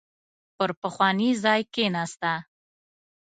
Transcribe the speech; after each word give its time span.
پر 0.55 0.69
پخواني 0.81 1.29
ځای 1.43 1.61
کېناسته. 1.73 2.33